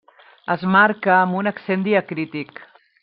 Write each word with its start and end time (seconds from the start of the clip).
Es 0.53 0.63
marca 0.75 1.13
amb 1.17 1.37
un 1.41 1.51
accent 1.53 1.85
diacrític. 1.89 2.65